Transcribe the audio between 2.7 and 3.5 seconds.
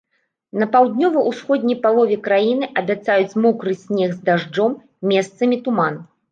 абяцаюць